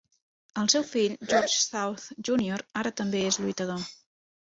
[0.61, 3.91] El seu fill, George South Junior, ara també és lluitador.